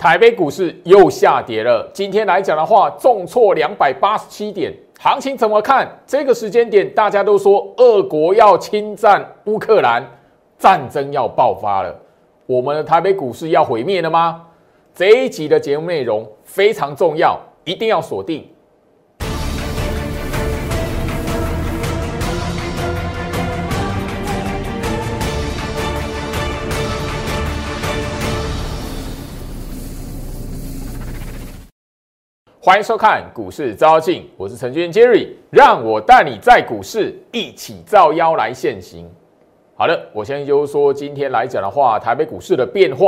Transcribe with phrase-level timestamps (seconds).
[0.00, 1.86] 台北股市又下跌了。
[1.92, 5.86] 今天来讲的话，重挫两百八十七点，行情怎么看？
[6.06, 10.02] 这个时间点，大家都说俄国要侵占乌克兰，
[10.58, 11.94] 战争要爆发了。
[12.46, 14.42] 我们的台北股市要毁灭了吗？
[14.94, 18.48] 这一集的节目内容非常重要，一定要锁定。
[32.62, 39.08] 欢迎收看股市招妖镜，我是陈俊 Jerry，让我带你在股市一起造妖来现行。
[39.74, 43.06] 好的，我相信就是说，今天来讲的话，台北股市的变化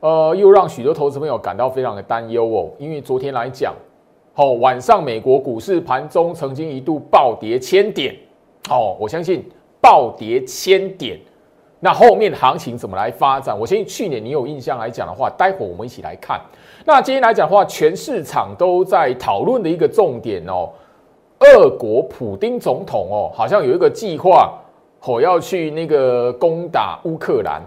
[0.00, 3.72] 哦，呃，又让许多投资朋友感到非常的担忧哦，因为昨天来讲，
[4.34, 8.12] 哦，晚上美国股市盘中曾经一度暴跌千点，
[8.70, 9.48] 哦，我相信
[9.80, 11.16] 暴跌千点，
[11.78, 13.56] 那后面行情怎么来发展？
[13.56, 16.40] 我相信去年你有印象来讲的话，待会我们一起来看。
[16.86, 20.68] 那今天来讲的话，全市场都在讨论的一个重点哦，
[21.40, 24.52] 俄国普丁总统哦，好像有一个计划，
[25.00, 27.62] 哦要去那个攻打乌克兰。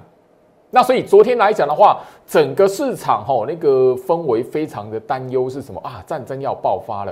[0.70, 6.04] 那所以昨天来讲的话，整个市场哦那个氛围非常的担忧，是什么啊？
[6.06, 7.12] 战争要爆发了。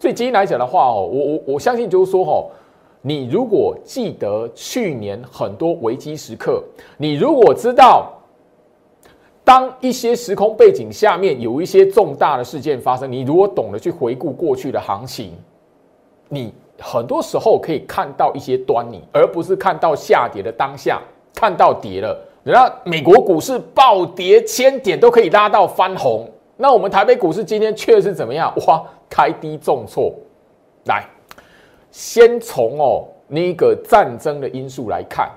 [0.00, 2.50] 所以今天来讲的话哦，我我我相信就是说哦，
[3.02, 6.60] 你如果记得去年很多危机时刻，
[6.96, 8.12] 你如果知道。
[9.46, 15.32] 当一些时空背景下面有一些重大的事件发生，你如果懂得去回顾过去的行情，
[16.28, 21.00] 你很多时候可以看到一些端倪，而不是看到下跌的当下，
[21.32, 28.52] 看到跌了，人家美国股市暴跌千点都可以拉到翻红，那我们台北股市今天却是怎么样？
[28.66, 30.12] 哇，开低重挫。
[30.86, 31.04] 来，
[31.92, 35.30] 先从哦那个战争的因素来看。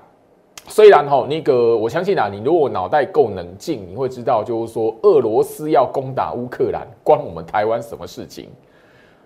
[0.70, 8.48] 虽然哈，那个我相信啊，你如果脑袋够冷静，你会知道，就是说俄罗斯要攻打乌克兰，关我们台湾什么事情？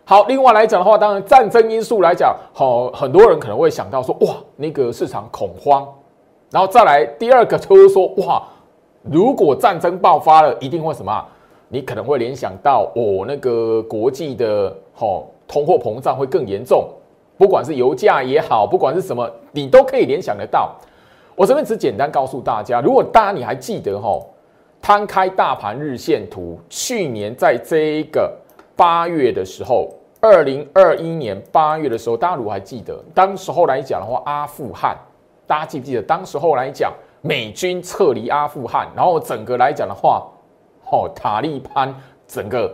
[0.07, 5.87] 好，另外来讲的话，当然战争因素来讲，好，很多人可能会想到说，哇，那个市场恐慌，
[6.51, 8.43] 然后再来第二个就是说，哇，
[9.03, 11.25] 如果战争爆发了，一定会什么？
[11.69, 16.89] 你可能会联想到，哦，那个国际的吼通货膨胀会更严重，
[17.37, 20.75] 不管是油价也好，不管是什么，你都可以联想得到。
[21.37, 24.21] 我这边只简单告诉大家，如果大家你还记得哈，
[24.81, 28.33] 摊开大盘日线图，去年在这一个
[28.77, 34.97] 八月的时候，二零二一年八月的时候，大家如果还记得，当时候来讲的话，阿富汗，
[35.47, 36.03] 大家记不记得？
[36.03, 40.25] 当时候来讲，美军撤离阿富汗，然后整个来讲的话，
[40.91, 41.93] 哦，塔利班
[42.29, 42.73] 整个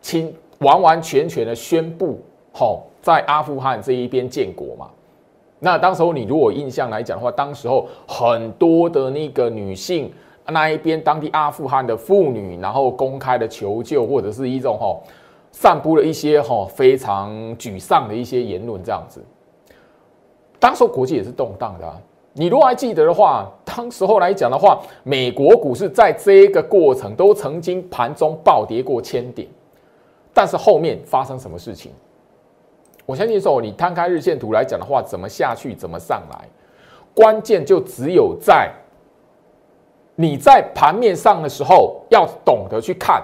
[0.00, 2.20] 清完完全全的宣布，
[2.60, 4.88] 哦，在阿富汗这一边建国嘛。
[5.58, 10.12] 那当时候你如果印象来讲的话，当时候很多的那个女性
[10.46, 14.94] 那一边当地阿富汗的妇女，然后公开的求救或者是一种哈
[15.50, 19.24] 散布了一些哈非常沮丧的一些言论，这样子。
[20.58, 21.90] 当时候国际也是动荡的。
[22.34, 29.48] 你如果还记得的话，当时候来讲的话，美国股市在这个过程都曾经盘中暴跌过千点，
[30.34, 31.90] 但是后面发生什么事情？
[33.06, 36.48] 我相信说，你摊开日线图来讲的话，怎么下去，怎么上来，
[37.14, 38.70] 关键就只有在
[40.16, 43.22] 你在盘面上的时候，要懂得去看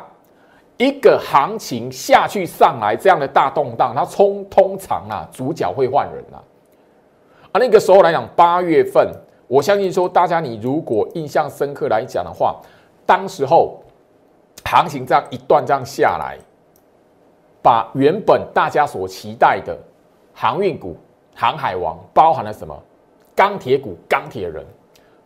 [0.77, 6.39] 一个行情下去上来这样的大动荡，它冲通常啊，主角会换人啊。
[7.51, 9.13] 啊，那个时候来讲，八月份，
[9.49, 12.61] 我相信说，大家你如果印象深刻来讲的话，
[13.05, 13.83] 当时候
[14.65, 16.39] 行情这样一段这样下来。
[17.63, 19.79] 把原本大家所期待的
[20.35, 20.97] 航运股、
[21.35, 22.77] 航海王，包含了什么？
[23.35, 24.63] 钢铁股、钢铁人。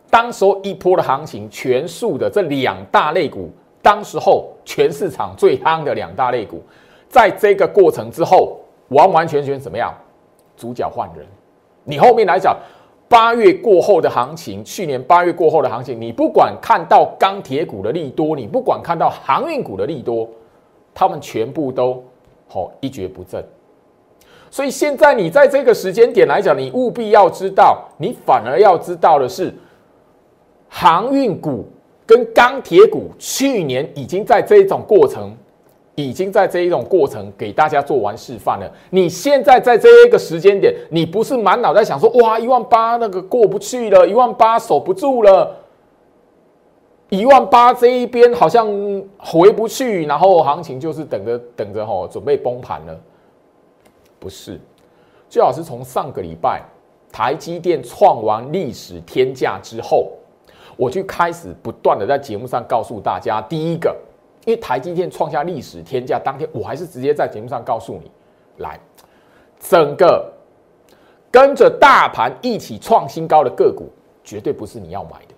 [0.09, 3.49] 当时候一波的行情，全数的这两大类股，
[3.81, 6.61] 当时候全市场最夯的两大类股，
[7.09, 8.59] 在这个过程之后，
[8.89, 9.93] 完完全全怎么样？
[10.55, 11.25] 主角换人。
[11.83, 12.55] 你后面来讲，
[13.09, 20.29] 八月过后的行情，去年八月过后的行情，你不管看到钢铁股的利多，你不管看到航运股的利多，
[20.93, 22.03] 他们全部都。
[22.47, 23.43] 好一蹶不振，
[24.49, 29.53] 所以现在你在这个时间点来讲，你务必要知道，你反而要知道的是，
[30.69, 31.65] 航运股
[32.05, 35.35] 跟钢铁股去年已经在这一种过程，
[35.95, 38.71] 已经在这一种过程给大家做完示范了。
[38.89, 45.53] 你现在在这一个时间点，你不是满脑袋想说，哇，一万八那个过不去了，一万八守不住了。
[47.09, 48.67] 一万八这一边好像
[49.17, 52.99] 回不去，然后行情就是等着等着吼，准备崩盘了。
[54.19, 54.59] 不是，
[55.29, 56.61] 最好是从上个礼拜
[57.11, 60.11] 台积电创完历史天价之后，
[60.75, 63.95] 我就开始不断的在节目上告诉大家：第一个，
[64.45, 68.11] 因为台积电创下历史天价，当天我还是直接在节目上告诉你，
[68.57, 68.77] 来，
[69.59, 70.29] 整个
[71.31, 73.89] 跟着大盘一起创新高的个股，
[74.25, 75.36] 绝对不是你要买的。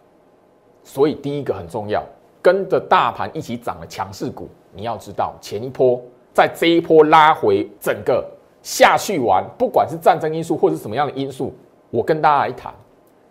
[0.89, 2.03] 所以第一个很重要，
[2.41, 6.01] 跟着大盘一起涨的强势股，你要知道前一波
[6.33, 8.27] 在这一波拉回整个
[8.63, 11.53] 下去完，不管是战争因素或者什么样的因素，
[11.91, 12.73] 我跟大家来谈。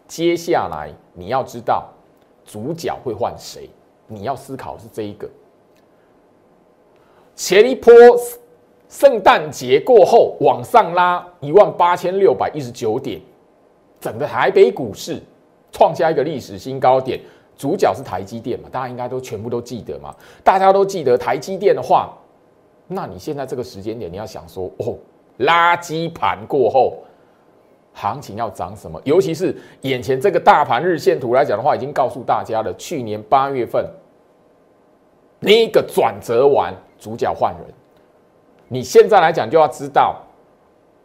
[0.06, 1.88] 接下来你要知道
[2.44, 3.68] 主角会换谁，
[4.06, 5.28] 你要思考是这一个。
[7.34, 7.92] 前一波
[8.88, 13.20] 圣诞节过后往上拉一万八千六百一十九点，
[14.00, 15.20] 整个台北股市
[15.72, 17.18] 创下一个历史新高点。
[17.58, 18.68] 主角是台积电嘛？
[18.70, 20.14] 大家应该都全部都记得嘛？
[20.44, 22.16] 大家都记得台积电的话，
[22.86, 24.96] 那你现在这个时间点，你要想说哦，
[25.40, 26.98] 垃圾盘过后，
[27.92, 29.00] 行情要涨什么？
[29.04, 33.84] 尤其是眼前这个大盘日线图来讲的话，已经告诉大家了，去年八月份
[35.40, 37.74] 那个转折完，主角换人。
[38.68, 40.16] 你现在来讲就要知道，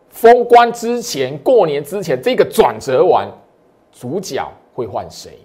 [0.09, 3.27] 封关之前、过年之前，这个转折完，
[3.91, 5.39] 主角会换谁？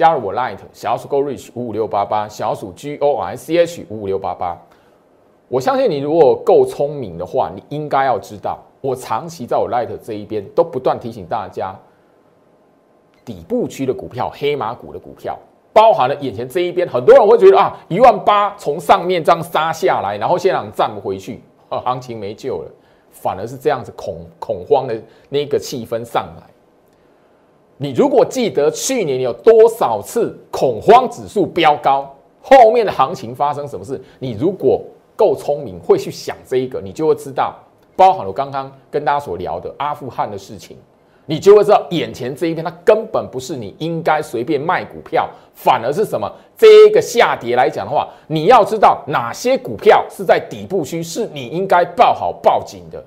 [0.00, 4.58] 加入我 Light 小鼠 Go Reach 五五六八八小鼠 G O I C H 五五六八八，
[5.46, 11.78] 我相信你如果够聪明的话，你应该要知道，我长期在我 Light 这一边都不断提醒大家，
[13.26, 15.38] 底部区的股票、黑马股的股票，
[15.70, 22.70] 包含了眼前这一边，很多人会觉得啊，一万八从上面这样杀下来，然后现场站不回去，啊，行情没救了，
[23.10, 24.98] 反而是这样子恐恐慌的
[25.28, 26.46] 那个气氛上来。
[27.82, 33.98] 你如果记得去年有多少次恐慌指数飙高，后面的行情发生什么事？
[34.18, 34.82] 你如果
[35.16, 37.54] 够聪明，会去想这一个，你就会知道，
[37.96, 40.76] 包含了刚刚跟大家所聊的阿富汗的事情，
[41.24, 46.30] 你就会知道眼前这一片它根本不是你应该随便卖股票，反而是什么？
[46.58, 53.02] 这一个下跌来讲的话，你要知道哪些股票是在底部区，是你应该抱好抱紧的。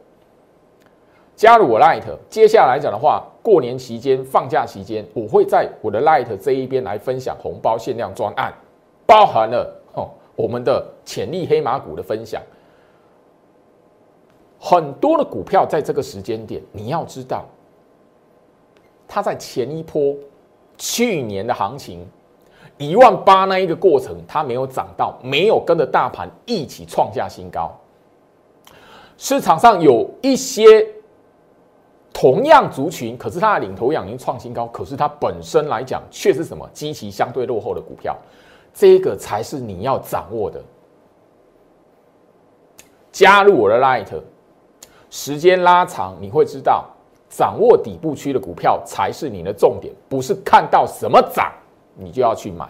[1.35, 8.53] 加入我 Light，接下来讲的话，过年期间、放假期间，我会在我的 Light 这一边来分享红包限量专案，
[9.05, 12.41] 包含了哦我们的潜力黑马股的分享。
[14.57, 17.43] 很多的股票在这个时间点，你要知道，
[19.09, 20.15] 它在前一波
[20.77, 22.07] 去年的行情
[22.77, 27.77] 一万八那一个过程，它没有涨到，没有跟着大盘一起创下新高。
[29.17, 30.87] 市场上有一些。
[32.13, 36.69] 同样族群，可是它的领头羊已经创新高，可是它本身来讲却是什么？
[36.71, 38.15] 极其相对落后的股票，
[38.73, 40.61] 这个才是你要掌握的。
[43.11, 44.07] 加入我的 Light，
[45.09, 46.85] 时间拉长，你会知道，
[47.29, 51.51] 掌握底部区的股票才是你的重点，不是看到什么涨
[51.95, 52.67] 你就要去买，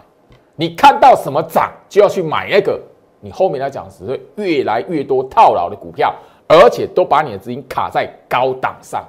[0.56, 2.80] 你看到什么涨就要去买那个，
[3.20, 6.14] 你后面来讲只会越来越多套牢的股票，
[6.48, 9.04] 而且都把你的资金卡在高档上。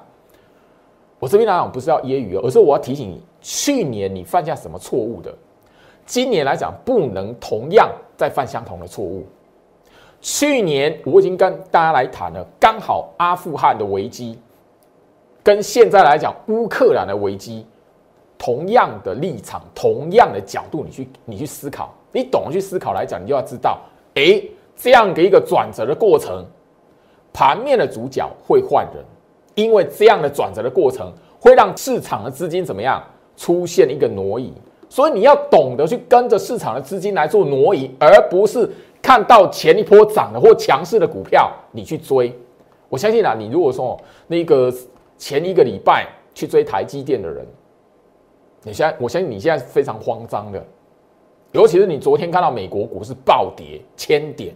[1.25, 5.33] 我这边来讲不是要揶揄，而是我要提醒你，去年你犯下什么错误的，
[6.05, 9.25] 今年来讲不能同样再犯相同的错误。
[10.21, 14.37] 去年我已经跟大家来谈了，刚好阿富汗的危机，
[15.41, 17.65] 跟现在来讲乌克兰的危机，
[18.37, 23.81] 同样的立场，同样的角度，你去你去思考，你懂得去思考来讲，你就要知道，
[24.13, 24.39] 哎，
[24.75, 26.45] 这样的一个转折的过程，
[27.33, 29.03] 盘面的主角会换人。
[29.55, 33.03] 因为这样的转折的过程，会让市场的资金怎么样
[33.35, 34.53] 出现一个挪移，
[34.89, 38.69] 所以你要懂得去跟着市场的资金来做挪移，而不是
[39.01, 42.33] 看到前一波涨的或强势的股票你去追。
[42.89, 44.73] 我相信啊，你如果说那个
[45.17, 47.45] 前一个礼拜去追台积电的人，
[48.63, 50.63] 你现在我相信你现在是非常慌张的，
[51.51, 54.53] 尤其是你昨天看到美国股市暴跌千点，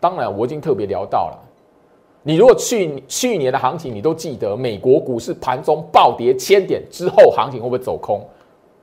[0.00, 1.43] 当然我已经特别聊到了。
[2.26, 8.26] 你如果去去年的行情，你都记得美国股市盘中暴跌千点之后，行情会不会走空？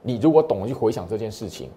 [0.03, 1.67] 你如果懂得去回想这件事情，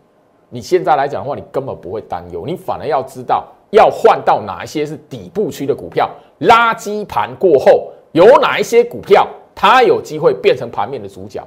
[0.50, 11.42] 你现在来讲的话，你根本不会担忧，你反而要知道要换到哪一些是底部区的股票，垃圾盘过后有哪一些股票它有机会变成盘面的主角，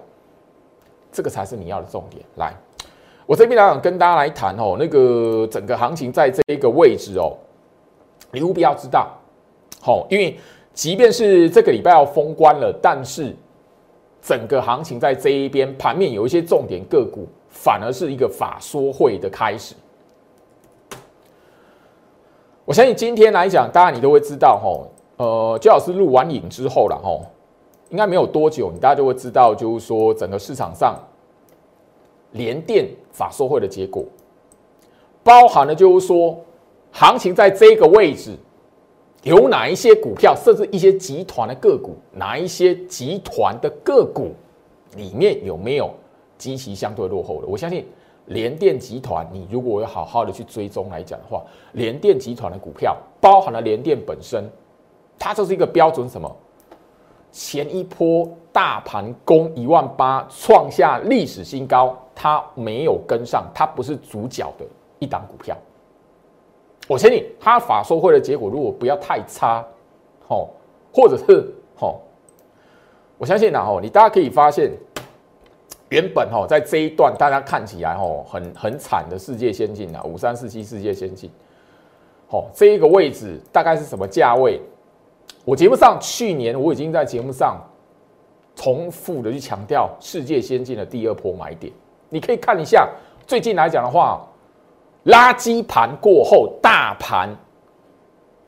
[1.11, 2.25] 这个才是你要的重点。
[2.37, 2.55] 来，
[3.27, 7.37] 我这边来讲跟大家来谈哦，那个整个行情在这一个位置哦，
[8.31, 9.11] 你务必要知道。
[9.81, 10.37] 好，因为
[10.73, 13.35] 即便是这个礼拜要封关了，但是
[14.21, 19.75] 整个行情在这一边盘面有一些重点个股，反而是一个法说会的开始。
[22.65, 27.25] 我相信今天来讲，大家你都会知道，吼，呃，焦老师录完影之后了，吼，
[27.89, 30.99] 应该没有多久，你大家就会知道，就是说整个市场上
[32.31, 34.03] 联电法说会的结果，
[35.23, 36.37] 包含了就是说，
[36.91, 38.35] 行情在这个位置，
[39.23, 44.31] 有哪一些股票，甚至一些集团的个股，哪一些集团的个股
[44.95, 45.91] 里面有没有
[46.37, 47.47] 极其相对落后的？
[47.47, 47.85] 我相信
[48.27, 51.43] 联电集团，你如果要好好的去追踪来讲的话，
[51.73, 54.43] 联电集团的股票，包含了联电本身，
[55.17, 56.33] 它就是一个标准什么？
[57.31, 64.65] 前一波大盘攻一万八，创下历史新高，它没有跟上，它不是主角的
[64.99, 65.55] 一档股票。
[66.87, 69.63] 我相信它法说会的结果如果不要太差，
[70.27, 70.47] 哦，
[70.93, 71.99] 或者是哦，
[73.17, 74.71] 我相信呢，哦，你大家可以发现，
[75.89, 81.29] 原本哦，在这一段大家看起来哦，很很惨的世界先进啊，五三四七世界先进，
[82.29, 84.61] 哦，这一个位置大概是什么价位？
[85.43, 87.57] 我节目上去年我已经在节目上
[88.55, 91.71] 重复的去强调世界先进的第二波买点，
[92.09, 92.89] 你可以看一下
[93.25, 94.25] 最近来讲的话，
[95.07, 97.29] 垃圾盘过后，大盘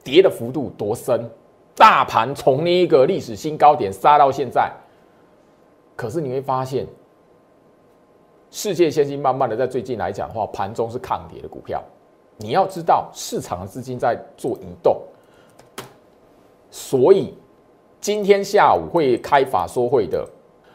[0.04, 1.30] 跌的幅度多深？
[1.74, 4.70] 大盘从那一个历史新高点杀到现在，
[5.96, 6.86] 可是你会发现，
[8.52, 11.82] 世界先进慢慢的在最近来讲的话，盘中是抗跌的股票。
[12.36, 15.02] 你要知道，市场的资金在做移动。
[16.70, 17.34] 所以
[18.02, 20.28] 今天下午会开法说会的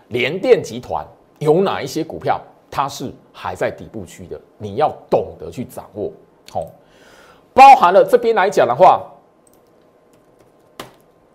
[0.08, 1.06] 联电集团
[1.40, 6.10] 有哪一些股票，它是还在底部区的，你要懂得去掌握。
[6.52, 6.64] 好，
[7.52, 9.02] 包含了这边来讲的话，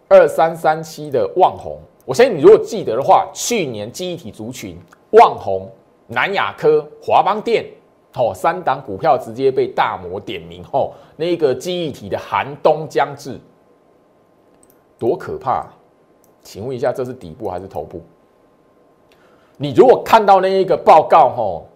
[0.08, 4.78] 二三三七的旺红，我相信你如果记得的话，去年记忆体族群
[5.12, 5.70] 旺红、
[6.08, 7.66] 南亚科、华邦电，
[8.16, 13.38] 哦，三档股票直接被大摩点名，哦，那个记忆体的寒冬将至。
[14.98, 15.66] 多可怕！
[16.42, 18.02] 请问一下，这是底部还是头部？
[19.56, 21.69] 你如果看到那一个报告，吼，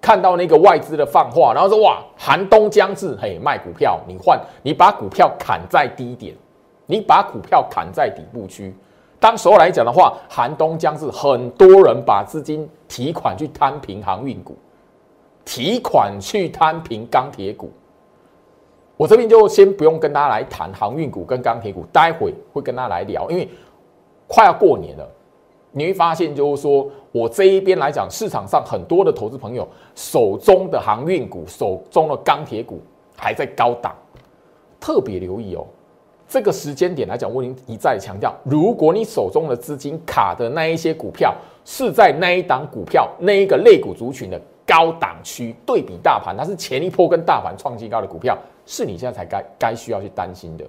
[0.00, 6.34] 看到那个外资的放话，然后说哇，寒冬将至，嘿，卖股票，你换，你把股票砍在低点，
[6.86, 8.74] 你把股票砍在底部区。
[9.20, 14.56] 当时候来讲的话，寒冬将至，很多人把资金提款去摊平航运股，
[15.44, 17.72] 提款去摊平钢铁股。
[18.96, 23.48] 我这边就先不用跟大家来谈航运股跟钢铁股，待会会跟大家来聊，因为
[24.28, 25.08] 快要过年了，
[25.72, 26.88] 你会发现就是说
[27.18, 32.80] 我这一边来讲，市场上很多的投资朋友手中的航运股、手中的钢铁股
[33.16, 33.92] 还在高档，
[34.78, 35.66] 特别留意哦。
[36.28, 41.34] 这个时间点来讲，我已经一再强调，如果你手中的资金卡的那一些股票
[41.64, 48.38] 是在那一档股票那一个类股族群的高档区，对比大盘，它是前一波跟大盘创新高的股票。
[48.64, 50.64] 是你现在才该该需要去担心的。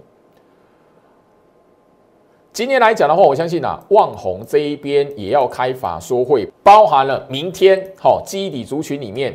[2.52, 9.34] 今天来讲的话，我相信啊，旺宏这一边也要开法说会，包含了明天好基底族群里面，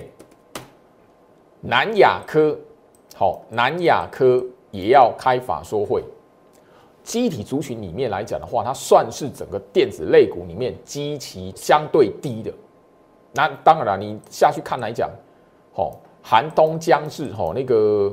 [1.60, 2.58] 南亚科
[3.14, 6.02] 好南亚科也要开法说会。
[7.02, 12.52] 基体族群里面来讲的话，它算是整个电子类股里面基期相对低的。
[13.32, 15.08] 那当然了，你下去看来讲，
[15.72, 18.12] 好寒冬将至，吼那个。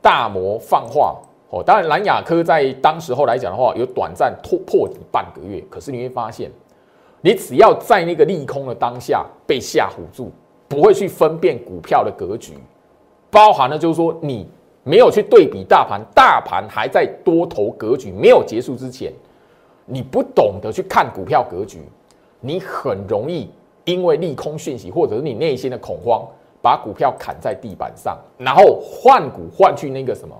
[0.00, 5.62] 大摩放话哦，当然蓝雅科在当时候来讲的话，有短暂突破底半个月。
[5.70, 6.50] 可是你会发现，
[7.20, 10.30] 你只要在那个利空的当下被吓唬住，
[10.68, 12.54] 不会去分辨股票的格局，
[13.30, 14.46] 包含了就是说你
[14.84, 19.12] 没有去对比大盘，大盘还在多头格局没有结束之前，
[19.86, 21.82] 你不懂得去看股票格局，
[22.40, 23.50] 你很容易
[23.84, 26.26] 因为利空讯息或者是你内心的恐慌。
[26.60, 30.34] 把股票砍在地板上，然后换股换去那个什么，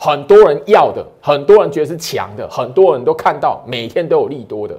[0.00, 4.78] 很多人要的，很多人觉得是强的，很多人都看到每天都有利多的。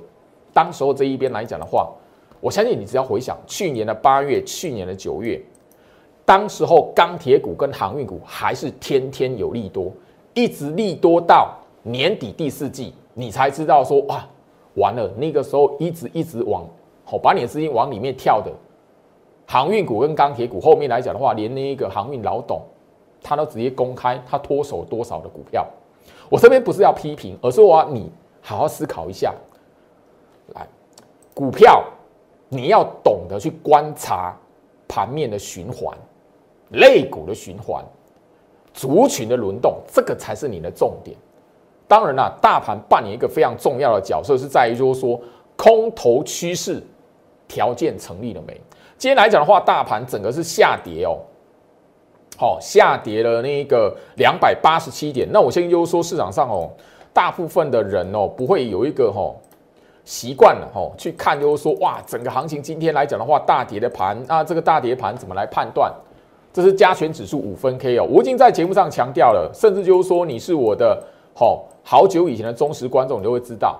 [0.53, 1.89] 当时候这一边来讲的话，
[2.39, 5.39] 我相信你只要回想去年的八月、去年的九月，
[6.25, 9.91] 当时候钢铁股跟航运股还是天天有利多，
[10.33, 14.25] 一直利多到年底第四季，你才知道说哇，
[14.75, 16.65] 完了，那个时候一直一直往
[17.03, 18.49] 好把你的资金往里面跳的。
[19.45, 22.61] 航运股跟钢铁股后面来讲的话，连那一个航运老董，
[23.21, 25.65] 他都直接公开他脱手多少的股票。
[26.29, 28.11] 我这边不是要批评，而是我要你
[28.41, 29.33] 好好思考一下。
[30.55, 30.67] 来，
[31.33, 31.83] 股票
[32.47, 34.35] 你要懂得去观察
[34.87, 35.95] 盘面的循环、
[36.71, 37.83] 类股的循环、
[38.73, 41.17] 族群的轮动，这个才是你的重点。
[41.87, 45.19] 当然啦，大盘扮演一个非常重要的角色，是在于就是说
[45.55, 46.81] 空头趋势
[47.47, 48.53] 条件成立了没？
[48.97, 51.17] 今天来讲的话，大盘整个是下跌哦，
[52.39, 55.27] 好下跌了那一个两百八十七点。
[55.29, 56.71] 那我先就说市场上哦，
[57.11, 59.35] 大部分的人哦不会有一个哦
[60.05, 65.93] 习惯了哈去看，就是说哇，整个行情今天来讲的话，大跌的盘啊，这个大跌盘怎么来判断？
[66.53, 70.97] 这是加权指数五分 K 哦，我已经在节目上强调了，甚至就是说你是我的
[71.35, 73.79] 好好久以前的忠实观众，你就会知道，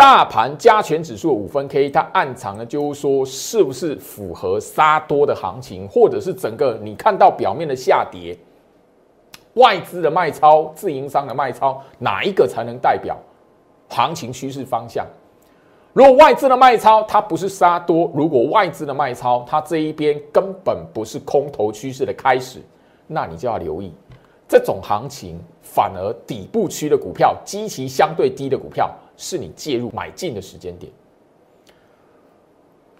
[0.00, 8.34] 大盘加权指数五分 K，它暗藏的就是说是不是符合杀多的行情，或者是整个你看到表面的下跌，
[9.56, 13.14] 外资的卖超、自营商的卖超，哪一个才能代表
[13.90, 15.06] 行情趋势方向？
[15.92, 22.62] 如果外资的卖超它不是杀多，如果外资的卖超它这一边根本不是空头趋势的开始，
[23.06, 23.92] 那你就要留意
[24.50, 30.90] 这种行情，反而底部区的股票，基期相对低的股票，是你介入买进的时间点。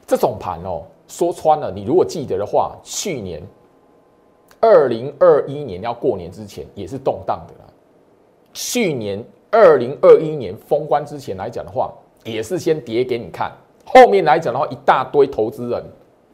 [0.07, 3.43] 这种盘哦，说穿了，你如果记得的话，去年
[4.61, 7.69] 二零二一年要过年之前也是动荡的啦。
[8.53, 11.93] 去年二零二一年封关之前来讲的话。
[12.23, 13.51] 也是先跌给你看，
[13.83, 15.83] 后面来讲的话，一大堆投资人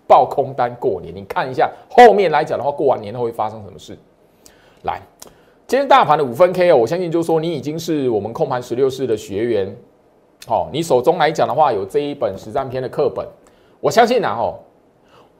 [0.04, 3.96] 爆空单过年，你看一下后面来讲的话，过完年后会发生什么事？
[4.82, 5.00] 来，
[5.66, 9.76] 今天大盘的五分 K 哦，我相信就是说你已经是我们控盘十六式的学员，
[10.46, 13.26] 好，你手中来讲的话有这一本实战篇的课本，
[13.80, 14.54] 我相信啊，哦，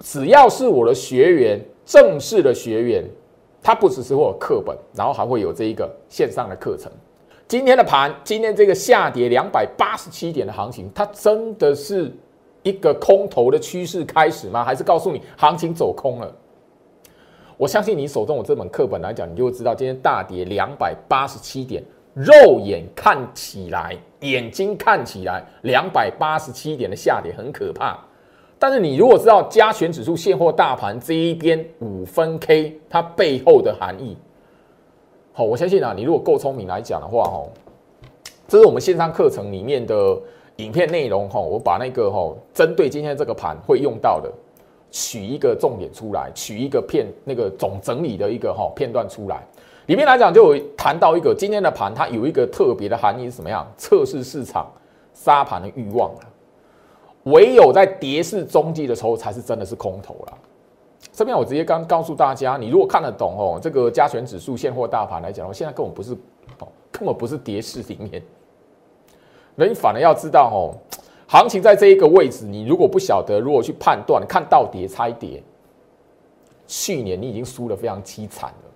[0.01, 3.05] 只要是我的学员，正式的学员，
[3.63, 6.91] 他不只是会有课本，然后还会有这一个线上的课程。
[7.47, 12.13] 今天的盘，今天这个下跌两百八十七点的行情，它真的是
[12.65, 14.65] 一个空头的趋势开始吗？
[14.65, 16.35] 还是告诉你行情走空了？
[17.57, 21.83] 我相信你手中有这本课本来讲，你就会知道今天大跌两百八十七点，
[22.13, 27.99] 肉眼看起来，眼睛看起来两百八十七点的下跌很可怕。
[28.59, 34.17] 但是你如果知道加权指数现货大盘这一边五分 K 它背后的含义。
[35.33, 37.43] 好，我相信啊，你如果够聪明来讲的话，哈，
[38.49, 40.19] 这是我们线上课程里面的
[40.57, 44.31] 影片内容，哈，我把那个哈，针对今天这个盘会用到的，
[44.91, 49.43] 取一个重点出来，取一个片那个总整理的一个哈片段出来，
[49.87, 53.67] 里面来讲就有谈到一个今天的盘，它有一个特别的含义是什么样？
[53.77, 54.71] 测试市场
[55.13, 56.11] 杀盘的欲望
[57.25, 60.39] 唯有在跌势中继的时候，才是真的是空头了。
[61.13, 66.13] 这边我直接刚告诉大家，你如果看得懂哦，这个加权指数现货大盘来讲，我现在根本不是
[66.61, 68.23] 哦，根本不是跌势里面。
[69.55, 70.63] 那你反而要知道哦，
[71.27, 75.43] 行情在这一个位置，你如果不晓得，如果去判断看到跌猜跌，
[76.67, 78.71] 去年你已经输的非常凄惨了。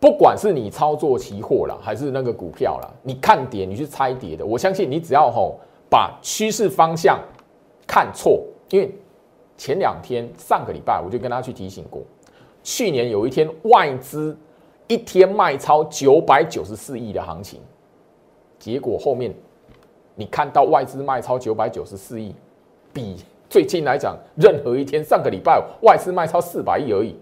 [0.00, 7.20] 不管是你操作期货了，还是那个股票了，你看跌，你去猜跌的，我相信你只要吼把趋势方向
[7.86, 8.92] 看错，因为。
[9.54, 12.02] 前两天，上个礼拜我就跟他去提醒过，
[12.64, 14.36] 去年有一天外资
[14.88, 17.60] 一天卖超九百九十四亿的行情，
[18.58, 19.32] 结果后面
[20.14, 22.34] 你看到外资卖超九百九十四亿，
[22.92, 23.16] 比
[23.48, 27.16] 最近来讲任何一天上个礼拜外资卖超四百亿而已。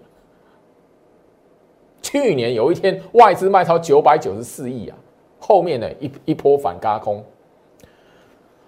[2.01, 4.97] 去年有一天外资卖超九百九十四亿啊，
[5.39, 7.23] 后面呢一一波反嘎空。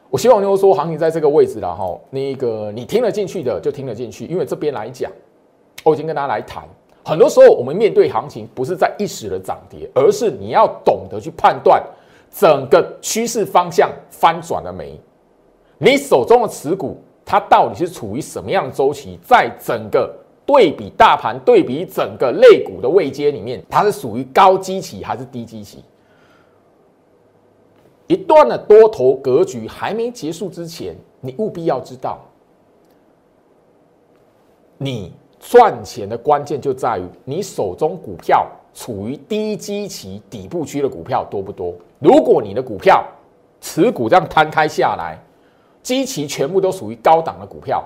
[0.10, 5.12] 我希望就是说，行情在这个位置了哈，那个你听得进去的就听得进去，因为这边来讲，
[5.84, 6.64] 我已经跟大家来谈，
[7.04, 11.84] 很多时候我们面对行情不是在一时的涨跌，而是你要懂得去判断
[12.36, 15.00] 整个趋势方向翻转了没，
[15.78, 20.12] 你手中的持股它到底是处于什么样的周期，在整个
[20.44, 25.84] 对比大盘、对比整个类股的位阶里面，它是属于高基期还是低基期？
[28.08, 32.20] 一段的多头格局还没结束之前，你务必要知道，
[34.78, 41.74] 你赚钱的关键就在于你手中股票处于低基期底部区的股票多不多。
[42.00, 43.06] 如果你的股票
[43.62, 45.18] 持股这样摊开下来，
[45.82, 47.84] 基期全部都属于高档的股票，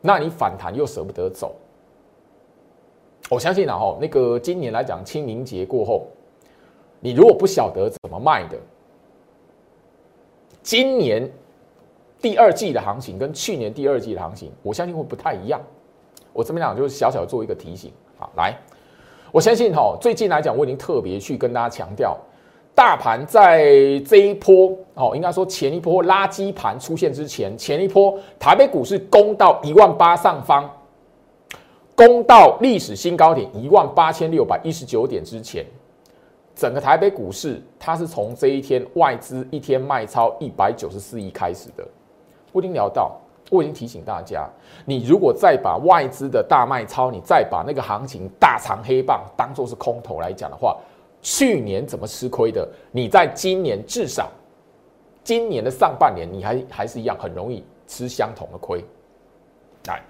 [0.00, 1.54] 那你反弹又舍不得走。
[3.28, 6.06] 我相信啊，哈，那个今年来讲，清明节过后。
[7.00, 8.56] 你如果不晓得怎么卖的，
[10.62, 11.30] 今年
[12.20, 15.60] 第二季的行情跟去年第二季的行情，我相信会不太一样。
[16.32, 18.56] 我这边讲就是小小做一个提醒啊，来，
[19.30, 22.16] 我相信哈，最近来讲我已经特别去跟大家强调，
[22.74, 30.70] 大盘在这一波哦，应该说前一波垃圾盘出现之前，前一波台北股市攻到一万八上方，
[31.94, 35.64] 攻到历史新高点一万八千六百一十九点之前。
[36.54, 41.86] 整个台北股市，它是从这一天外资一天卖超一百九十四亿开始的。
[42.50, 43.14] 我已经聊到，
[43.50, 44.48] 我已经提醒大家，
[44.84, 50.76] 你如果再把外资的大卖超，你再把那个行情大长黑棒当做是空头来讲的话，
[51.22, 52.68] 去年怎么吃亏的？
[52.90, 54.28] 你在今年至少
[55.22, 58.84] 今年的上半年，你还还是一样很容易吃相同的亏。
[59.86, 60.02] 来，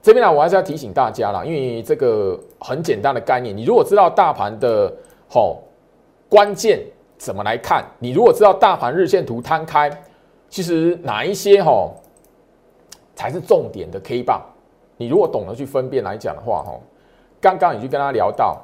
[0.00, 4.90] 这边呢，我还是要提醒大家啦，因为这个很简单的概念，你如果知道大盘的
[5.28, 5.62] 吼
[6.26, 6.80] 关键
[7.18, 9.90] 怎么来看，你如果知道大盘日线图摊开，
[10.48, 11.99] 其实哪一些吼
[13.20, 14.40] 才是重点的 K 棒，
[14.96, 16.80] 你如果懂得去分辨来讲的话，吼，
[17.38, 18.58] 刚刚已经跟他聊到，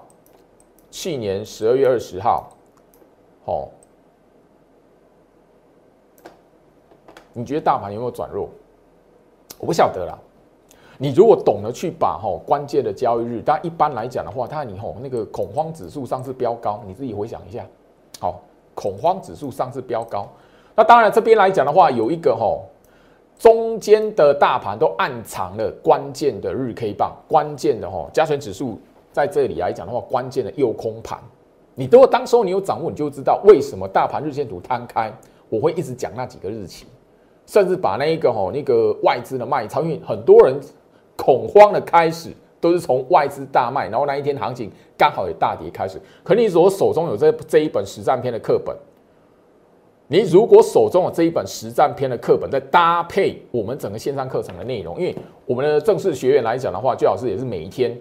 [0.91, 2.49] 去年十二月二十号，
[3.45, 3.69] 哦，
[7.35, 8.49] 你觉得大盘有没有转弱？
[9.59, 10.19] 我不晓得啦。
[10.97, 17.63] 你如果懂得去把吼关键的交易日，但一般来讲的话，它你吼那个恐慌指数上次飙高，你自己回想一下，
[18.19, 18.41] 好，
[18.75, 20.27] 恐慌指数上次飙高，
[20.75, 22.65] 那当然这边来讲的话，有一个吼
[23.39, 28.79] 中间的大盘都暗藏了关键的日 K 棒，关键的哈加权指数
[29.13, 31.19] 在这里来讲的话，关键的右空盘，
[31.75, 35.13] 你如果当时候你有掌握，你就知道为什么大盘日线图摊开，
[35.49, 36.87] 我会一直讲那几个日期，
[37.47, 40.61] 甚至把那一个哈那个外资的卖超，因为很多人。
[41.19, 45.99] 恐慌的开始都是从外资大卖，然后那一天行情刚好也大跌开始。
[46.23, 48.77] 可你如果手中有这这一本实战篇的课本，
[50.09, 55.15] 你如果手中有这一本实战篇的课本，再搭配我们整个线上课程的内容，因为
[55.45, 57.97] 我们的正式学员来讲的话，最好是也是每一天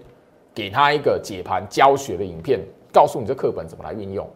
[0.53, 2.59] 给他一个解盘教学的影片，
[2.93, 4.27] 告诉你这课本怎么来运用。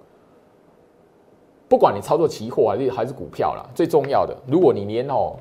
[1.68, 5.36] 不管你操作期货还是还是股票啦，最重要的，如果你连哦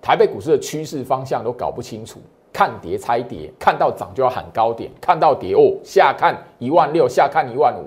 [0.00, 2.18] 台北股市的趋势方向都搞不清楚。
[2.52, 7.84] 看跌猜跌，看到涨就要喊高点，看到跌哦下看一万六，下看一万五。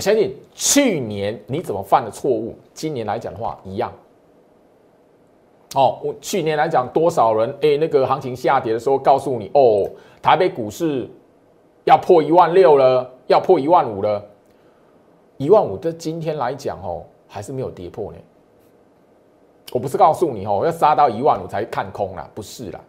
[0.00, 3.92] 我相信去年你怎么犯的错误，今年来讲的话一样。
[5.74, 9.86] 哦，我去年来讲多少人哎，那个行情下跌的时候告诉你哦，
[10.22, 11.06] 台北股市
[11.84, 14.24] 要破一万六了，要破一万五了，
[15.36, 18.18] 一万五的今天来讲哦，还是没有跌破呢。
[19.74, 22.80] 我不是告诉你哦，要杀到一万五才看空啦，不是啦。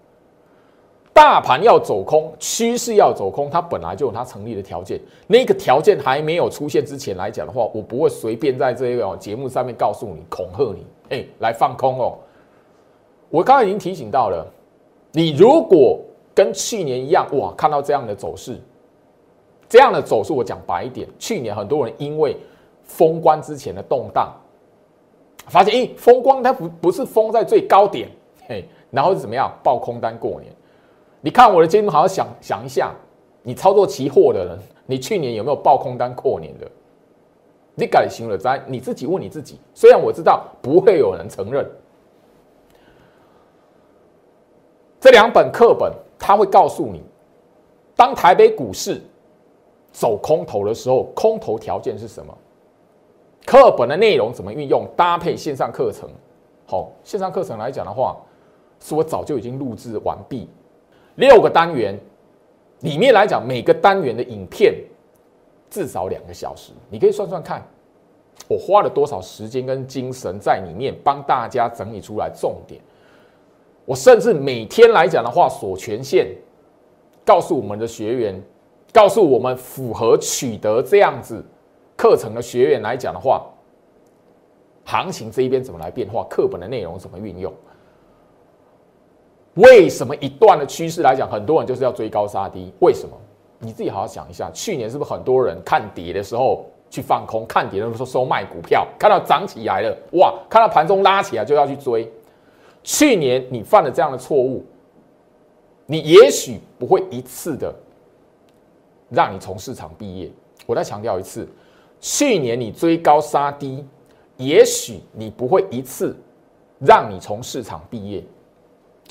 [1.14, 5.00] 大盘要走空，趋势要走空，它本来就有它成立的条件。
[5.28, 12.18] 那个条件还没有出现之前来讲的话，我不会随便在这个节目上面告诉你、恐吓你，哎，来放空哦。
[13.30, 14.46] 我刚才已经提醒到了，
[15.12, 16.00] 你如果
[16.34, 18.60] 跟去年一样，哇，看到这样的走势，
[19.70, 22.36] 这样的走势，我讲白一点，去年很多人因为
[22.84, 24.34] 封关之前的动荡，
[25.48, 28.10] 发现，咦，封关它不不是封在最高点，
[28.48, 30.52] 嘿，然后是怎么样，爆空单过年。
[31.22, 32.92] 你看我的节目，好好想想一下，
[33.44, 36.68] 你操作期货的人，你去年有没有爆空单过年的？
[37.76, 39.60] 你改行了灾，你自己问你自己。
[39.74, 41.66] 虽然我知道不会有人承认，
[45.00, 47.02] 这两本课本他会告诉你，
[47.96, 49.02] 当台北股市
[49.92, 52.36] 走空头的时候，空头条件是什么？
[53.46, 54.86] 课本的内容怎么运用？
[54.96, 56.10] 搭配线上课程，
[56.66, 58.18] 好，线上课程来讲的话，
[58.80, 60.50] 是我早就已经录制完毕。
[61.16, 61.98] 六个单元
[62.82, 64.76] 里面来讲，每个单元的影片
[65.70, 67.62] 至少两个小时，你可以算算看，
[68.48, 72.82] 我花了多少时间跟精神在里面帮大家整理出来重点。
[73.86, 76.28] 我甚至每天来讲的话，锁权限，
[77.26, 78.42] 告诉我们的学员，
[78.94, 81.44] 告诉我们符合取得这样子
[81.98, 83.46] 课程的学员来讲的话，
[84.86, 87.54] 行情这一边怎么来变化，课本的内容怎么运用。
[89.56, 92.72] 为什么一段的趋势来讲，很多人就是要追高杀低？
[92.80, 93.16] 为什么？
[93.60, 94.50] 你自己好好想一下。
[94.52, 102.12] 去年是不是很多人看跌的时候去放空，看跌的时候收卖股票，看到涨起来了，哇，看到盘中拉起来就要去追。
[102.84, 104.66] 去年你犯了这样的错误，
[105.86, 107.74] 你也许不会一次的
[109.10, 110.32] 让你从市场毕业。
[110.66, 111.48] 我再强调一次，
[112.00, 113.86] 去年你追高杀低，
[114.38, 116.16] 也许你不会一次
[116.80, 118.24] 让你从市场毕业。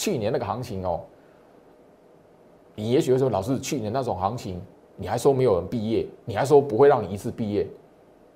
[0.01, 1.03] 去年那个行情哦，
[2.75, 4.59] 你也许会说，老师，去年那种行情，
[4.97, 7.67] 你还说没有人毕业，你还说不会让你一次毕业，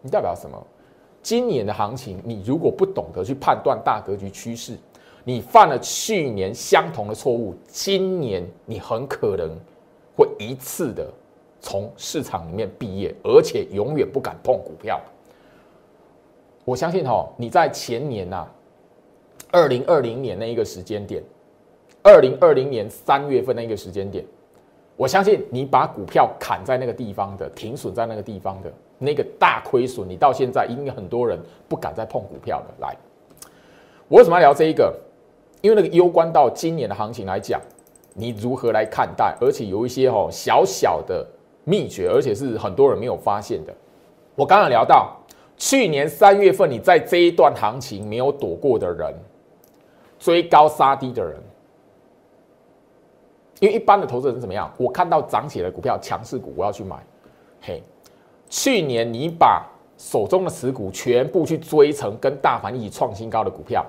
[0.02, 0.62] 你代表什么？
[1.22, 4.76] 今年的行情，你如果不懂得去判断大格局趋势，
[5.24, 9.48] 你犯了去年相同的错误，今年你很可能
[10.14, 11.10] 会一次的
[11.62, 15.00] 从市场里面毕业，而且永远不敢碰股票。
[16.66, 18.46] 我相信哈，你在前年呐，
[19.50, 21.24] 二零二零年那一个时间点。
[22.04, 24.22] 二零二零年三月份那个时间点，
[24.94, 32.74] 我相信你把股票砍在那个地方的，停损在那个地方的那个大亏损，你到现在应该很多人不敢再碰股票了。
[32.78, 32.94] 来，
[34.06, 34.94] 我为什么要聊这一个？
[35.62, 37.58] 因为那个攸关到今年的行情来讲，
[38.12, 39.34] 你如何来看待？
[39.40, 41.26] 而且有一些哦小小的
[41.64, 43.74] 秘诀，而且是很多人没有发现的。
[44.34, 45.16] 我刚刚聊到
[45.56, 49.14] 去年三月份，你在这一段行情没有躲过的人，
[50.18, 51.34] 追高杀低的人。
[53.60, 54.70] 因为一般的投资人怎么样？
[54.76, 56.96] 我看到涨起来的股票，强势股，我要去买。
[57.60, 57.82] 嘿，
[58.48, 59.64] 去年你把
[59.96, 63.86] 手中的持股全部去追成跟大盘一起创新高的股票，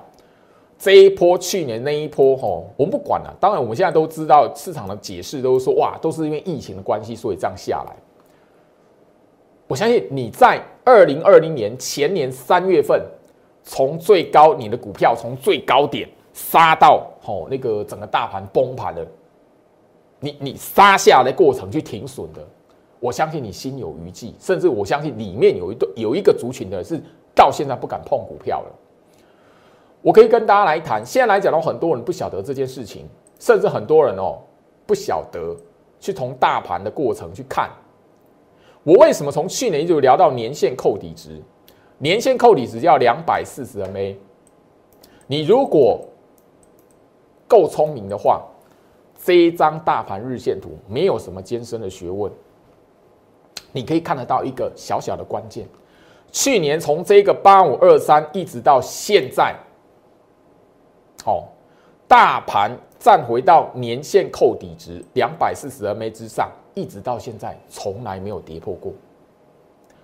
[0.78, 3.36] 这一波去年那一波吼，我们不管了。
[3.40, 7.96] 当然，我们现在都知道市场的解释都是说，哇，都是因为疫情的关系，所以这样下来。
[9.68, 13.04] 我相信你在二零二零年前年三月份，
[13.64, 19.06] 从最高你的股票从最高点杀到吼那个整个大盘崩盘的，
[20.26, 22.44] 你你杀下来过程去停损的，
[23.00, 27.00] 我相信你心有余悸，甚至我相信里面有一对有一个族群的是
[27.36, 28.72] 到现在不敢碰股票了。
[30.02, 33.08] 我可以跟大家来谈，现在来讲的话，很多人不晓得这件事情，
[33.40, 34.40] 甚至很多人哦
[34.88, 35.56] 不晓得
[36.00, 37.70] 去从大盘的过程去看。
[38.84, 41.40] 我为什么从去年就聊到年限扣底值？
[42.00, 44.16] 年限扣底值要两百四十 MA。
[45.28, 46.02] 你如果
[47.48, 48.44] 够聪明的话，
[49.26, 52.32] 这一张大盘日线图没有什么艰深的学问，
[53.72, 55.68] 你可以看得到一个小小的关键。
[56.32, 59.56] 去年从这个八五二三一直到现在，
[61.24, 61.48] 好，
[62.08, 66.52] 大盘站回到年线扣底值两百四十 MA 之上。
[66.76, 68.94] 一直到现在从来没有跌破过。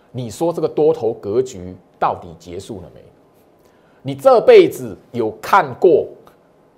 [0.09, 3.03] 你说这个多头格局到底结束了没？
[4.01, 6.07] 你这辈子有看过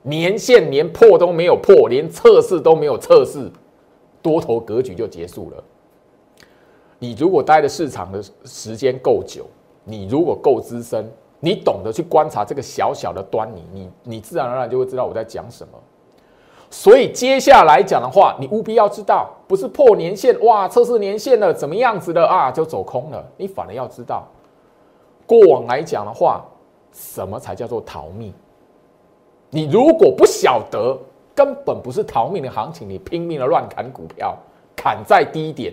[0.04, 3.50] 年线连破都没有破，连测试都没有测试，
[4.22, 5.64] 多头格局就结束了？
[7.00, 9.46] 你如果待的市场的时间够久，
[9.84, 15.74] 你如果够资深，你懂得去观察这个小小的端倪，你你自然而然就会知道我在讲什么。
[16.70, 23.24] 所以接下来讲的话，你务必要知道，不是破年线哇，测试年线了，怎么样子的啊，就走空了。
[23.38, 24.28] 你反而要知道，
[25.28, 26.44] 过往来讲的话，
[26.92, 28.34] 什么才叫做逃命？
[29.54, 30.98] 你如果不晓得，
[31.36, 34.36] 根本不是逃命的行情，你拼命的乱砍股票，
[34.76, 35.72] 砍在低点、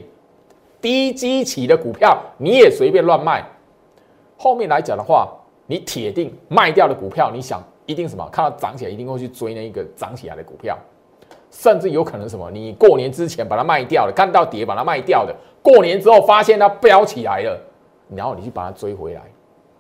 [0.83, 3.43] 低基期的股票，你也随便乱卖。
[4.37, 5.33] 后面来讲的话，
[5.67, 8.29] 你铁定卖掉的股票，你想一定什么？
[8.31, 10.79] 看到涨起来，一定会去追那一个涨起来的股票。
[11.51, 12.51] 甚至有可能什么？
[12.51, 17.59] 你过年之前把它卖掉了，看到跌把它卖掉的，过年之后发现它飙起来了，
[18.15, 19.23] 然后你去把它追回来。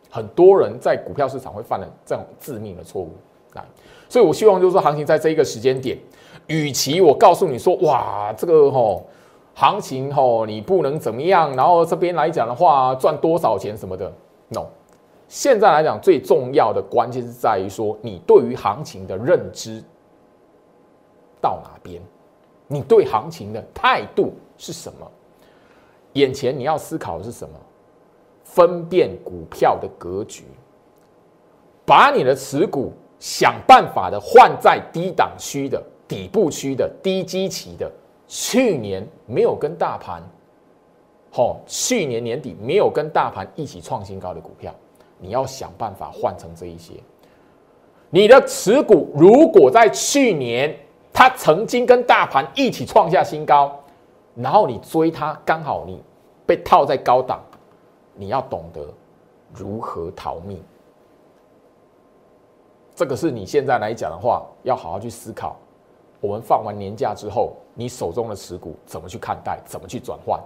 [0.08, 3.12] 很多人在股票市场会犯了这种致命的错误
[3.54, 3.64] 啊！
[4.08, 5.98] 所以我希望就是说，行情在这一个时间点，
[6.46, 9.06] 与其我告诉你说，哇，这个吼
[9.54, 14.12] 行情吼你不能怎么样，然后这边来讲的话赚多少钱什么的
[14.48, 14.66] ，no。
[15.28, 19.82] 现在来讲最重要的关键是在于说，你对于行情的认知。
[21.40, 22.02] 到哪边？
[22.66, 25.10] 你对行情的态度是什么？
[26.14, 27.54] 眼前你要思考的是什么？
[28.42, 30.44] 分辨股票的格局，
[31.86, 37.88] 把你的持股想办法的换在低档区的底部区的低基期的，
[38.26, 40.20] 去年没有跟大盘，
[41.30, 44.74] 好，去年年底没有跟大盘一起创新高的股票，
[45.20, 46.94] 你要想办法换成这一些。
[48.10, 50.76] 你的持股如果在去年。
[51.12, 53.78] 它曾经跟大盘一起创下新高，
[54.36, 56.00] 然后你追它，刚好你
[56.46, 57.40] 被套在高档，
[58.14, 58.80] 你要懂得
[59.52, 60.62] 如何逃命。
[63.00, 65.56] 这个是你现在来讲的话，要好好去思考。
[66.20, 70.38] 我们放完年假之后，你手中的持股怎么去看待，怎么去转换？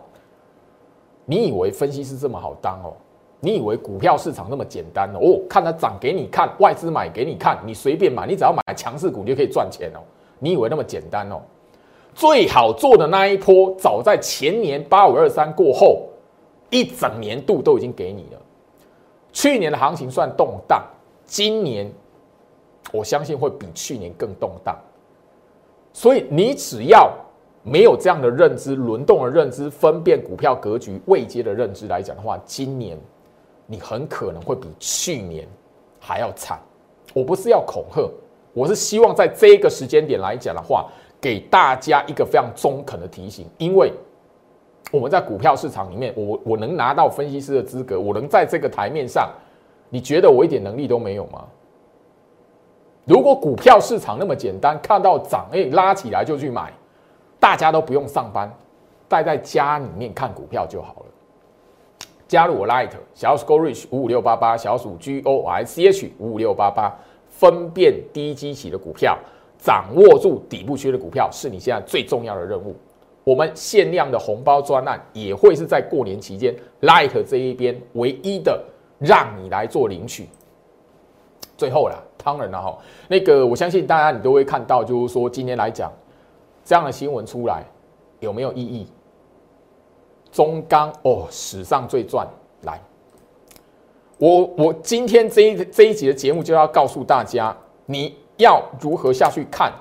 [1.24, 2.94] 你以为分析师这么好当哦？
[3.40, 5.40] 你以为股票市场那么简单哦？
[5.50, 9.98] 看它涨给你看，外资买给你看，你随便买，你只要买强势股就可以赚钱哦。
[10.38, 11.40] 你以为那么简单哦？
[12.14, 16.06] 最好做的那一波，早在前年八五二三过后，
[16.70, 18.40] 一整年度都已经给你了。
[19.32, 20.84] 去年的行情算动荡，
[21.26, 21.90] 今年
[22.92, 24.76] 我相信会比去年更动荡。
[25.92, 27.12] 所以你只要
[27.62, 32.98] 没有这样的认知、轮动的认知、分辨股票格局未接的认知来讲的话，今年
[33.66, 35.46] 你很可能会比去年
[35.98, 36.58] 还要惨。
[37.12, 38.08] 我不是要恐吓。
[38.52, 40.88] 我是希望在这个时间点来讲的话，
[41.20, 43.92] 给大家一个非常中肯的提醒，因为
[44.92, 49.28] 我们在股票市场里面，我我能拿到分析师的资格，我能在这个台面上，
[49.90, 51.44] 你觉得我一点能力都没有吗？
[53.04, 56.72] 如果股票市场那么简单，看到涨哎拉起来就去买，
[57.38, 58.52] 大家都不用上班，
[59.08, 62.06] 待在家里面看股票就好了。
[62.26, 66.94] 加入我 Light 小鼠 Go Rich 五五六八八小鼠 G O I C H 五五六八八。
[67.36, 69.18] 分辨低基企的股票，
[69.58, 72.76] 掌握住底部区的股票，是你现在最重要的任务。
[73.24, 78.62] 我们限量的红包专案也会是在过年期间，Light 这一边唯一的
[79.00, 80.28] 让你来做领取。
[81.64, 85.90] 最后啦，当然了哈，那个我相信大家你都会看到，就是说今天来讲，
[86.62, 87.64] 这样的新闻出来
[88.20, 88.86] 有没有意义？
[90.30, 92.28] 中钢哦，史上最赚
[92.64, 92.78] 来。
[94.18, 99.72] 我我今天这一这一集的节目就要告诉大家，你要如何下去看？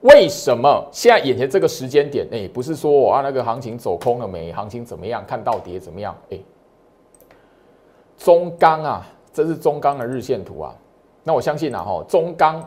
[0.00, 2.26] 为什么现在眼前这个时间点？
[2.32, 4.50] 哎，不是说我啊那个行情走空了没？
[4.54, 5.22] 行情怎么样？
[5.26, 6.16] 看到跌怎么样？
[6.30, 6.38] 哎，
[8.16, 10.74] 中钢啊，这是中钢的日线图啊。
[11.26, 12.62] 那我相信啊，哈，中钢，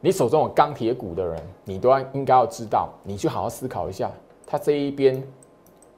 [0.00, 4.10] 你手中有钢铁股的人，你都要应该要知道，你去好好思考一下，
[4.44, 5.22] 他这一边。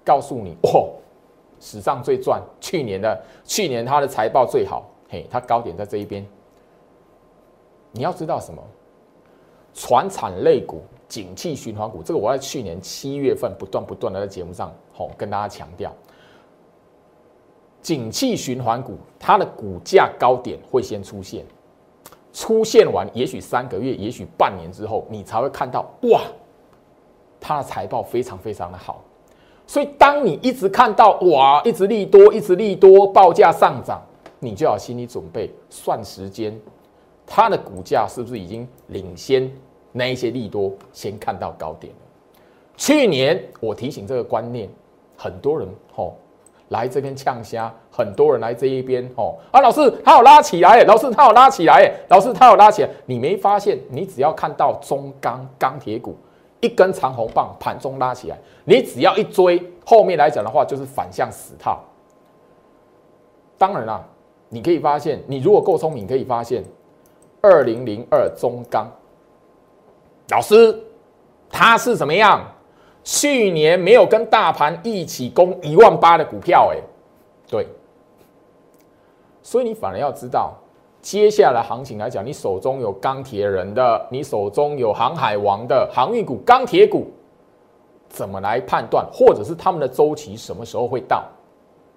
[0.05, 0.91] 告诉你哦，
[1.61, 6.27] 史上最赚，去年的去年他的财报最好，嘿，它高点在这一边。
[7.93, 8.61] 你要知道什么？
[9.73, 15.95] 船产类股、景气循环股，这个我在去年七月份不断不断的在节目上吼跟大家强调，
[17.83, 21.45] 景气循环股它的股价高点会先出现，
[22.33, 26.23] 出现完也许三个月，也许半年之后，你才会看到哇，
[27.40, 29.03] 它的财报非常非常的好。
[29.66, 34.01] 所以，当你一直看到哇，一直利多，一直利多，报价上涨，
[34.38, 36.59] 你就要心理准备，算时间，
[37.27, 39.51] 它的股价是不是已经领先
[39.92, 41.92] 那一些利多，先看到高点？
[42.77, 44.68] 去年我提醒这个观念，
[45.16, 46.16] 很多人吼
[46.73, 53.79] 来这边呛虾，很多人来这一边吼啊，老师他有拉起来，老师他有拉起来，老师他有拉起来，你没发现？
[53.91, 56.17] 你只要看到中钢钢铁股。
[56.61, 61.81] 一根长红棒盘中拉起来，你只要一追，后面来讲的话就是反向死套。
[63.59, 64.01] 当然啦，
[64.49, 66.63] 你可以发现，你如果够聪明，可以发现
[67.41, 68.87] 二零零二中钢
[70.29, 70.81] 老师
[71.51, 72.41] 他是怎么样？
[73.05, 76.79] 去年没有跟大盘一起攻一万八的股票，哎，
[77.49, 77.67] 对，
[79.43, 80.55] 所以你反而要知道。
[81.01, 87.11] 接下来行情来讲，你手中有钢铁人的，你手中有航海王的航运股、钢铁股，
[88.09, 91.25] 怎么来判断，或者是他们的周期什么时候会到？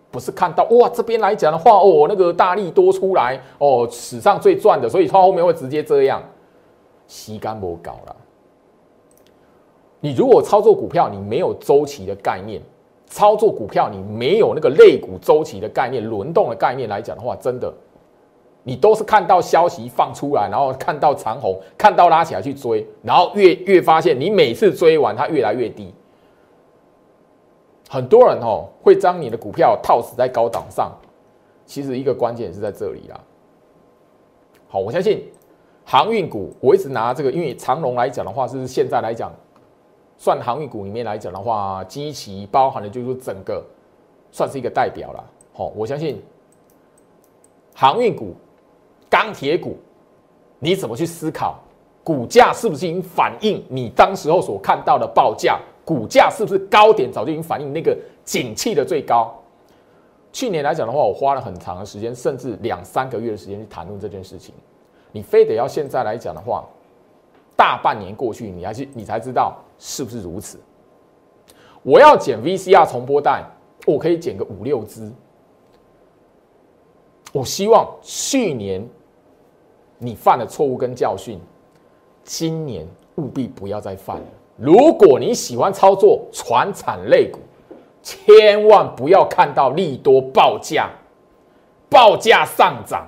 [0.10, 6.24] 不是看到哇，这边来讲的话，哦，那个大力多出来，哦，史上最赚的，所以它后面会直接这样
[7.06, 8.16] 吸干不搞了。
[10.00, 12.62] 你如果操作股票，你没有周期的概念，
[13.08, 17.74] 操作股票你没有那个类股周期的概念、轮动的概念来讲的话，真的。
[18.68, 25.94] 你都是看到消息放出来，然后看到长虹，看到拉起来去追，然后越越发现你每次追完它越来越低。
[27.88, 30.92] 很多人哦会将你的股票套死在高档上，
[31.68, 33.20] 其实一个关键是在这里啦。
[34.68, 35.24] 好，我相信
[35.84, 39.32] 航运股，我一直拿这个，因为长龙来讲的话，是现在来讲
[40.18, 43.64] 算航运股里面来讲的话，基期包含的就是整个
[44.32, 45.24] 算是一个代表了。
[45.54, 46.22] 好，我相信
[47.74, 48.34] 航运股。
[49.08, 49.78] 钢铁股，
[50.60, 51.58] 你怎么去思考？
[52.04, 55.58] 股价是不是已经反映你当时候所看到的报价？
[55.86, 59.34] 股价是不是高点早就已经反映那个景气的最高？
[60.34, 64.54] 去年来讲的话，我花了很长的时间，甚至两三个月的时间去谈论这件事情。
[65.14, 66.66] 你非得要现在来讲的话，
[67.56, 70.60] 大半年过去，你还是你才知道是不是如此？
[71.84, 73.44] 我要剪 VCR 重播带，
[73.86, 75.12] 我可以剪个五六支。
[77.32, 78.88] 我希望去年。
[79.98, 81.40] 你犯的错误跟教训，
[82.22, 82.86] 今年
[83.16, 84.26] 务必不要再犯了。
[84.58, 87.40] 如果你喜欢操作传产类股，
[88.04, 90.90] 千万不要看到利多报价，
[91.90, 93.08] 报价上涨，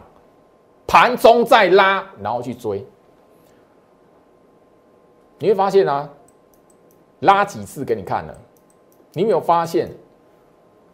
[0.88, 2.88] 盘中再拉，然后去追。
[5.40, 6.10] 你会发现啊，
[7.20, 8.38] 拉几次给你看了，
[9.14, 9.90] 你没有发现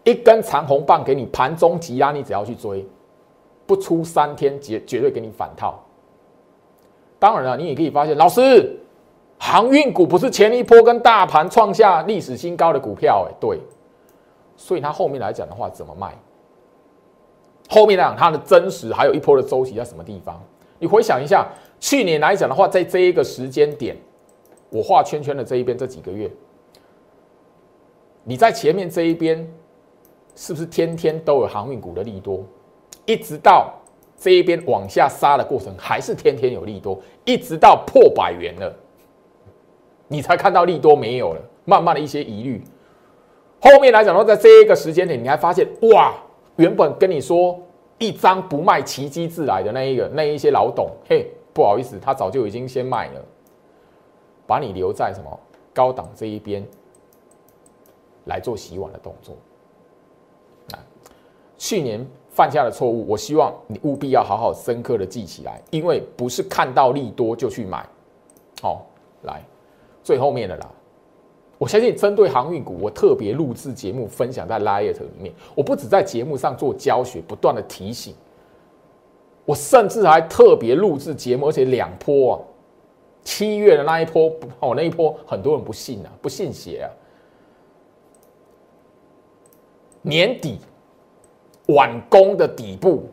[0.04, 2.86] 一根长红棒给你盘中急拉，你只要去追。
[3.66, 5.82] 不出三天，绝绝对给你反套。
[7.18, 8.78] 当然了，你也可以发现，老师，
[9.40, 13.58] 航运股不是前一波跟大盘创下历史新高的股票，哎，对。
[14.58, 16.14] 所以它后面来讲的话，怎么卖？
[17.70, 20.42] 后面来讲它的真实还有一波的周期在什么地方？
[20.78, 21.48] 你回想一下，
[21.80, 23.96] 去年来讲的话，在这一个时间点，
[24.74, 26.28] 我画圈圈的这一边这几个月，
[28.24, 29.48] 你在前面这一边，
[30.36, 32.44] 是不是天天都有航运股的利多？
[33.06, 33.72] 一直到
[34.18, 38.76] 这一边往下杀的过程，还是天天有利多，一直到破百元了，
[40.08, 42.60] 你才看到利多没有了，慢慢的一些疑虑。
[43.60, 46.16] 后面来讲的话，在这一个时间点，你还发现哇，
[46.56, 47.62] 原本跟你说
[48.00, 53.26] 一张不卖，奇迹自来的那一个那一些老董，嘿，不好意思，他早就已经先卖了，
[54.54, 55.40] 把你留在什么
[55.74, 56.64] 高档这一边
[58.26, 59.36] 来做洗碗的动作。
[60.74, 60.78] 啊，
[61.58, 62.06] 去年。
[62.36, 67.88] 犯下的错误，我希望你务必要好好深刻的记起来，因为不是看到利多就去买。
[68.60, 68.88] 好，
[69.22, 69.40] 来，
[70.02, 70.68] 最后面的啦。
[71.60, 75.32] 我相信针对航运股，我特别录制节目分享在 Light 里面。
[75.54, 78.16] 我不止在节目上做教学，不断的提醒。
[79.46, 82.36] 我甚至还特别录制节目，而且两波啊，
[83.24, 86.90] 七月的那一波，哦，那一波很多人不信啊，不信邪啊。
[90.02, 90.60] 年底
[91.68, 93.06] 晚攻的底部，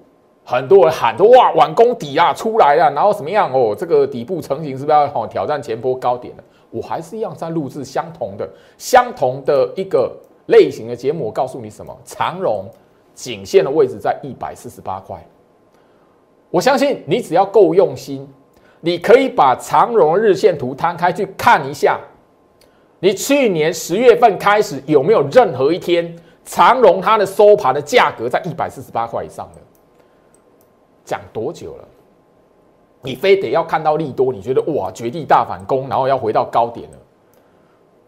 [0.44, 3.74] 很多人喊说哇，晚攻底啊出来了，然后怎么样哦？
[3.78, 6.44] 这个底部成型是不是要挑战前波高点了？
[6.70, 11.26] 我还是一样在录制相同的、相同的一个类型的节目。
[11.26, 11.96] 我告诉你什么？
[12.04, 12.64] 长荣
[13.14, 15.24] 颈线的位置在一百四十八块。
[16.50, 18.28] 我相信你只要够用心，
[18.80, 21.98] 你可以把长荣日线图摊开去看一下。
[22.98, 26.14] 你去年十月份开始有没有任何一天？
[26.42, 29.60] 长荣它的收盘的价格在一百四十八块以上的，
[31.04, 31.84] 讲多久了？
[33.02, 36.96] 你非得要看到利多，你觉得哇绝地大反攻，然后要回到高点了？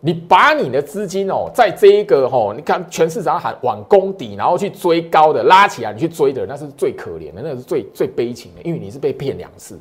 [0.01, 9.79] 你把你的资金哦，在这一个哦，你看全市场喊往攻底，然后去追高的拉起来，你去追的，那是最可怜的，那是最最悲情的，因为你是被骗两次。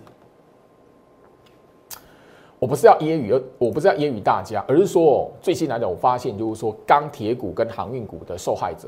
[2.61, 8.87] 我不是要揶揄，我不是要揶揄大家，而是说，最近来讲，我发现就是说，钢铁股跟航运股的受害者，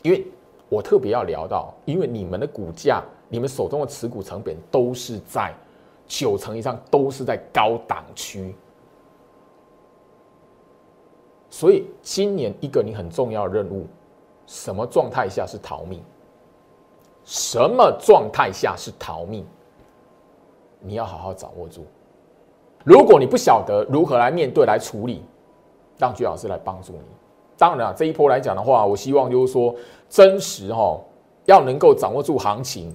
[0.00, 0.26] 因为
[0.70, 5.54] 我特别要聊到，因为你们的股价，你们手中的持股成本都是在
[6.06, 8.54] 九成以上，都是在高档区，
[11.50, 13.86] 所以今年一个你很重要的任务，
[14.46, 16.02] 什么状态下是逃命？
[17.24, 19.44] 什么状态下是逃命？
[20.80, 21.84] 你要好好掌握住。
[22.84, 25.22] 如果你不晓得如何来面对、来处理，
[25.98, 27.00] 让居老师来帮助你。
[27.56, 29.74] 当然啊，这一波来讲的话，我希望就是说
[30.08, 31.00] 真实哈，
[31.46, 32.94] 要能够掌握住行情。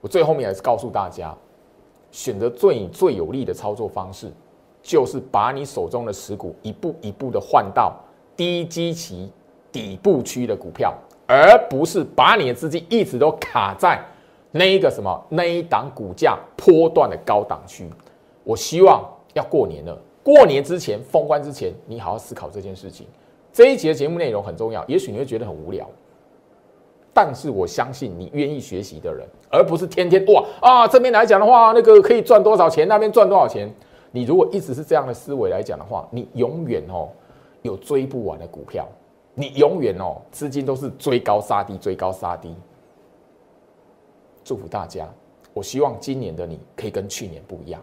[0.00, 1.32] 我最后面还是告诉大家，
[2.10, 4.32] 选择最最有利的操作方式，
[4.82, 7.94] 就是把你手中的持股一步一步的换到
[8.36, 9.30] 低基期
[9.70, 10.92] 底部区的股票，
[11.28, 14.02] 而不是把你的资金一直都卡在
[14.50, 17.88] 那一个什么那一档股价波段的高档区。
[18.46, 23.04] 我希望要过年了，过年之前封关之前，你好好思考这件事情。
[23.52, 25.90] 这一节的节目内容很重要，也许你会觉得很无聊，
[27.12, 33.68] 但是我相信你愿意学习的人，而不是天天哇啊这边来讲的话，那个可以赚多少钱，那边赚多少钱。
[34.12, 37.08] 你如果一直是这样的思维来讲的话，你永远哦
[37.62, 38.86] 有追不完的股票，
[39.34, 42.54] 你永远哦资金都是追高杀低，追高杀低。
[44.44, 45.12] 祝福大家，
[45.52, 47.82] 我希望今年的你可以跟去年不一样。